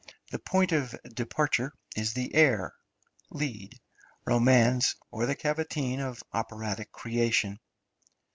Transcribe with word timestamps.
The 0.31 0.39
point 0.39 0.71
of 0.71 0.95
departure 1.03 1.73
is 1.95 2.15
the 2.15 2.33
air 2.33 2.73
(lied, 3.29 3.75
romanze), 4.25 4.95
or 5.11 5.27
the 5.27 5.35
cavatine 5.35 5.99
of 5.99 6.23
operatic 6.33 6.91
creation. 6.91 7.59